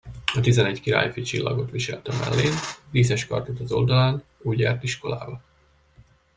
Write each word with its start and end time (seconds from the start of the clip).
A 0.35 0.39
tizenegy 0.41 0.79
királyfi 0.81 1.21
csillagot 1.21 1.71
viselt 1.71 2.07
a 2.07 2.13
mellén, 2.19 2.51
díszes 2.91 3.25
kardot 3.27 3.59
az 3.59 3.71
oldalán, 3.71 4.23
úgy 4.41 4.59
járt 4.59 4.83
iskolába. 4.83 5.41